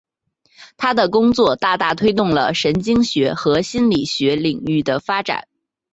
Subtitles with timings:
[0.77, 5.47] 他的工作大大推动了神经学和心理学领域的发展。